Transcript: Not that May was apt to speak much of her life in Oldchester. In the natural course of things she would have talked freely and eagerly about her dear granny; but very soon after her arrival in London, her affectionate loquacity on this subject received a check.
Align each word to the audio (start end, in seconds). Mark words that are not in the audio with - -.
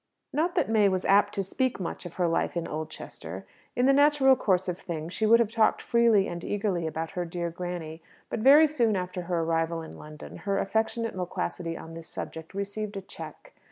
Not 0.33 0.55
that 0.55 0.67
May 0.67 0.89
was 0.89 1.05
apt 1.05 1.35
to 1.35 1.43
speak 1.43 1.79
much 1.79 2.07
of 2.07 2.15
her 2.15 2.27
life 2.27 2.57
in 2.57 2.67
Oldchester. 2.67 3.45
In 3.75 3.85
the 3.85 3.93
natural 3.93 4.35
course 4.35 4.67
of 4.67 4.79
things 4.79 5.13
she 5.13 5.27
would 5.27 5.39
have 5.39 5.51
talked 5.51 5.79
freely 5.79 6.27
and 6.27 6.43
eagerly 6.43 6.87
about 6.87 7.11
her 7.11 7.23
dear 7.23 7.51
granny; 7.51 8.01
but 8.27 8.39
very 8.39 8.65
soon 8.65 8.95
after 8.95 9.21
her 9.21 9.41
arrival 9.41 9.83
in 9.83 9.99
London, 9.99 10.37
her 10.37 10.57
affectionate 10.57 11.15
loquacity 11.15 11.77
on 11.77 11.93
this 11.93 12.09
subject 12.09 12.55
received 12.55 12.97
a 12.97 13.01
check. 13.01 13.53